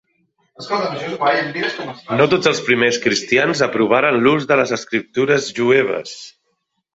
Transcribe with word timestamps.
No 2.21 2.27
tots 2.31 2.51
els 2.51 2.61
primers 2.69 2.97
cristians 3.03 3.61
aprovaren 3.67 4.19
l'ús 4.25 4.49
de 4.53 4.59
les 4.63 4.75
escriptures 4.79 5.53
jueves. 5.61 6.17